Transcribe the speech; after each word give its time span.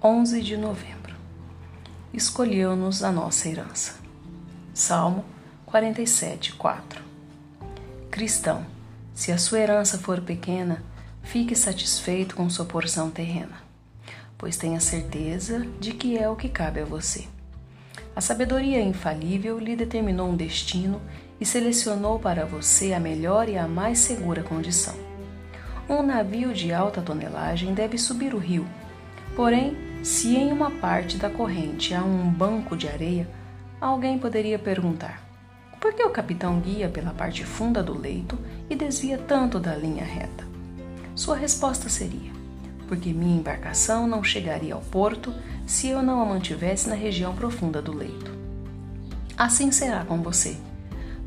11 0.00 0.42
de 0.42 0.56
novembro. 0.56 1.16
Escolheu-nos 2.14 3.02
a 3.02 3.10
nossa 3.10 3.48
herança. 3.48 3.96
Salmo 4.72 5.24
47, 5.66 6.52
4. 6.52 7.02
Cristão, 8.08 8.64
se 9.12 9.32
a 9.32 9.38
sua 9.38 9.58
herança 9.58 9.98
for 9.98 10.20
pequena, 10.20 10.84
fique 11.24 11.56
satisfeito 11.56 12.36
com 12.36 12.48
sua 12.48 12.64
porção 12.64 13.10
terrena, 13.10 13.56
pois 14.38 14.56
tenha 14.56 14.78
certeza 14.78 15.66
de 15.80 15.92
que 15.92 16.16
é 16.16 16.30
o 16.30 16.36
que 16.36 16.48
cabe 16.48 16.78
a 16.78 16.84
você. 16.84 17.26
A 18.14 18.20
sabedoria 18.20 18.80
infalível 18.80 19.58
lhe 19.58 19.74
determinou 19.74 20.28
um 20.28 20.36
destino 20.36 21.02
e 21.40 21.44
selecionou 21.44 22.20
para 22.20 22.46
você 22.46 22.92
a 22.92 23.00
melhor 23.00 23.48
e 23.48 23.58
a 23.58 23.66
mais 23.66 23.98
segura 23.98 24.44
condição. 24.44 24.94
Um 25.88 26.04
navio 26.04 26.54
de 26.54 26.72
alta 26.72 27.02
tonelagem 27.02 27.74
deve 27.74 27.98
subir 27.98 28.32
o 28.32 28.38
rio, 28.38 28.64
porém 29.34 29.87
se 30.02 30.36
em 30.36 30.52
uma 30.52 30.70
parte 30.70 31.16
da 31.16 31.28
corrente 31.28 31.92
há 31.92 32.02
um 32.04 32.30
banco 32.30 32.76
de 32.76 32.88
areia, 32.88 33.28
alguém 33.80 34.18
poderia 34.18 34.58
perguntar: 34.58 35.22
por 35.80 35.92
que 35.92 36.02
o 36.02 36.10
capitão 36.10 36.60
guia 36.60 36.88
pela 36.88 37.10
parte 37.10 37.44
funda 37.44 37.82
do 37.82 37.98
leito 37.98 38.38
e 38.70 38.76
desvia 38.76 39.18
tanto 39.18 39.58
da 39.58 39.74
linha 39.74 40.04
reta? 40.04 40.46
Sua 41.14 41.36
resposta 41.36 41.88
seria: 41.88 42.30
porque 42.86 43.12
minha 43.12 43.38
embarcação 43.38 44.06
não 44.06 44.22
chegaria 44.22 44.74
ao 44.74 44.80
porto 44.80 45.34
se 45.66 45.88
eu 45.88 46.00
não 46.00 46.22
a 46.22 46.24
mantivesse 46.24 46.88
na 46.88 46.94
região 46.94 47.34
profunda 47.34 47.82
do 47.82 47.92
leito. 47.92 48.32
Assim 49.36 49.70
será 49.70 50.04
com 50.04 50.22
você. 50.22 50.56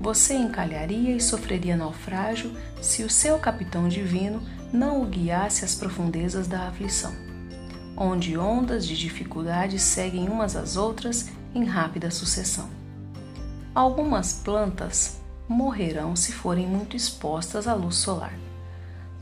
Você 0.00 0.34
encalharia 0.34 1.16
e 1.16 1.20
sofreria 1.20 1.76
naufrágio 1.76 2.52
se 2.80 3.02
o 3.02 3.10
seu 3.10 3.38
capitão 3.38 3.88
divino 3.88 4.40
não 4.72 5.02
o 5.02 5.06
guiasse 5.06 5.64
às 5.64 5.74
profundezas 5.74 6.46
da 6.46 6.68
aflição 6.68 7.27
onde 7.98 8.38
ondas 8.38 8.86
de 8.86 8.96
dificuldade 8.96 9.78
seguem 9.78 10.28
umas 10.28 10.54
às 10.54 10.76
outras 10.76 11.30
em 11.54 11.64
rápida 11.64 12.10
sucessão. 12.10 12.68
Algumas 13.74 14.32
plantas 14.32 15.18
morrerão 15.48 16.14
se 16.14 16.32
forem 16.32 16.66
muito 16.66 16.96
expostas 16.96 17.66
à 17.66 17.74
luz 17.74 17.96
solar. 17.96 18.34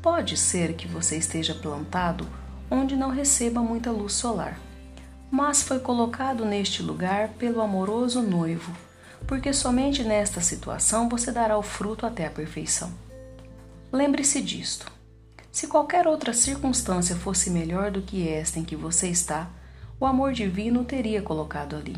Pode 0.00 0.36
ser 0.36 0.74
que 0.74 0.86
você 0.86 1.16
esteja 1.16 1.54
plantado 1.54 2.26
onde 2.70 2.94
não 2.94 3.10
receba 3.10 3.60
muita 3.60 3.90
luz 3.90 4.12
solar, 4.12 4.58
mas 5.30 5.62
foi 5.62 5.80
colocado 5.80 6.44
neste 6.44 6.82
lugar 6.82 7.30
pelo 7.30 7.60
amoroso 7.60 8.22
noivo, 8.22 8.72
porque 9.26 9.52
somente 9.52 10.04
nesta 10.04 10.40
situação 10.40 11.08
você 11.08 11.32
dará 11.32 11.58
o 11.58 11.62
fruto 11.62 12.06
até 12.06 12.26
a 12.26 12.30
perfeição. 12.30 12.92
Lembre-se 13.92 14.40
disto. 14.40 14.99
Se 15.52 15.66
qualquer 15.66 16.06
outra 16.06 16.32
circunstância 16.32 17.16
fosse 17.16 17.50
melhor 17.50 17.90
do 17.90 18.02
que 18.02 18.28
esta 18.28 18.58
em 18.58 18.64
que 18.64 18.76
você 18.76 19.08
está, 19.08 19.50
o 19.98 20.06
amor 20.06 20.32
divino 20.32 20.80
o 20.80 20.84
teria 20.84 21.20
colocado 21.20 21.76
ali. 21.76 21.96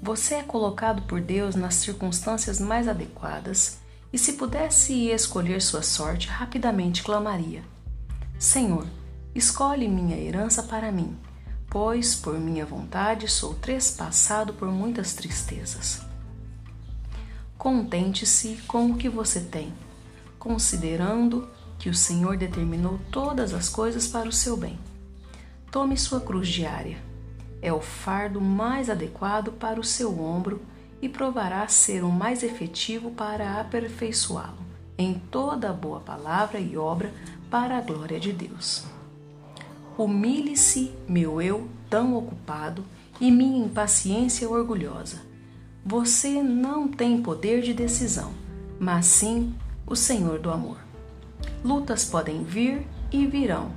Você 0.00 0.34
é 0.34 0.42
colocado 0.42 1.02
por 1.02 1.20
Deus 1.20 1.54
nas 1.54 1.76
circunstâncias 1.76 2.58
mais 2.58 2.88
adequadas 2.88 3.78
e, 4.12 4.18
se 4.18 4.32
pudesse 4.32 5.08
escolher 5.08 5.62
sua 5.62 5.82
sorte, 5.82 6.28
rapidamente 6.28 7.02
clamaria: 7.02 7.62
Senhor, 8.38 8.86
escolhe 9.34 9.86
minha 9.86 10.16
herança 10.16 10.62
para 10.62 10.90
mim, 10.90 11.16
pois, 11.70 12.16
por 12.16 12.38
minha 12.40 12.66
vontade, 12.66 13.28
sou 13.28 13.54
trespassado 13.54 14.54
por 14.54 14.68
muitas 14.68 15.12
tristezas. 15.12 16.00
Contente-se 17.56 18.56
com 18.66 18.86
o 18.86 18.96
que 18.96 19.08
você 19.08 19.38
tem, 19.40 19.72
considerando 20.36 21.48
que 21.82 21.90
o 21.90 21.94
Senhor 21.94 22.36
determinou 22.36 23.00
todas 23.10 23.52
as 23.52 23.68
coisas 23.68 24.06
para 24.06 24.28
o 24.28 24.32
seu 24.32 24.56
bem. 24.56 24.78
Tome 25.68 25.96
sua 25.96 26.20
cruz 26.20 26.46
diária. 26.46 26.96
É 27.60 27.72
o 27.72 27.80
fardo 27.80 28.40
mais 28.40 28.88
adequado 28.88 29.50
para 29.50 29.80
o 29.80 29.84
seu 29.84 30.20
ombro 30.20 30.62
e 31.00 31.08
provará 31.08 31.66
ser 31.66 32.04
o 32.04 32.08
mais 32.08 32.44
efetivo 32.44 33.10
para 33.10 33.58
aperfeiçoá-lo 33.58 34.62
em 34.96 35.14
toda 35.14 35.72
boa 35.72 35.98
palavra 35.98 36.60
e 36.60 36.76
obra 36.76 37.12
para 37.50 37.78
a 37.78 37.80
glória 37.80 38.20
de 38.20 38.32
Deus. 38.32 38.84
Humilhe-se, 39.98 40.92
meu 41.08 41.42
eu 41.42 41.66
tão 41.90 42.14
ocupado, 42.14 42.84
e 43.20 43.28
minha 43.28 43.66
impaciência 43.66 44.48
orgulhosa. 44.48 45.20
Você 45.84 46.44
não 46.44 46.86
tem 46.86 47.20
poder 47.20 47.60
de 47.60 47.74
decisão, 47.74 48.32
mas 48.78 49.06
sim 49.06 49.52
o 49.84 49.96
Senhor 49.96 50.38
do 50.38 50.48
amor. 50.48 50.91
Lutas 51.64 52.04
podem 52.04 52.42
vir 52.42 52.86
e 53.10 53.26
virão, 53.26 53.72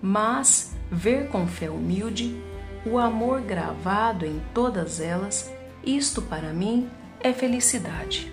mas 0.00 0.74
ver 0.90 1.28
com 1.28 1.46
fé 1.46 1.70
humilde 1.70 2.40
o 2.86 2.98
amor 2.98 3.40
gravado 3.40 4.26
em 4.26 4.40
todas 4.52 5.00
elas, 5.00 5.52
isto 5.84 6.20
para 6.22 6.52
mim 6.52 6.88
é 7.20 7.32
felicidade. 7.32 8.30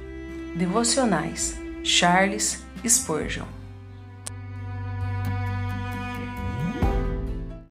Devocionais 0.56 1.58
Charles 1.84 2.64
Spurgeon 2.86 3.61